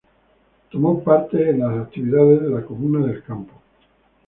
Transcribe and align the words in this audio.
Tomó 0.71 1.03
parte 1.03 1.51
en 1.51 1.59
las 1.59 1.77
actividades 1.77 2.41
de 2.41 2.49
la 2.49 2.65
Comuna 2.65 3.05
del 3.05 3.21
Campo. 3.21 3.53